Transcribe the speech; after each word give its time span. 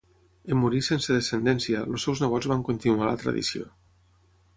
En 0.53 0.57
morir 0.59 0.79
sense 0.85 1.17
descendència, 1.17 1.83
els 1.95 2.05
seus 2.07 2.21
nebots 2.23 2.49
van 2.53 2.65
continuar 2.71 3.11
la 3.11 3.21
tradició. 3.25 3.69